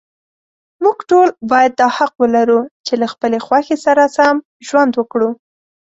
[0.83, 4.35] موږ ټول باید دا حق ولرو، چې له خپلې خوښې سره سم
[4.67, 5.29] ژوند وکړو.